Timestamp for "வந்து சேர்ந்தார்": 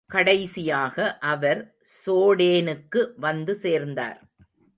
3.17-4.19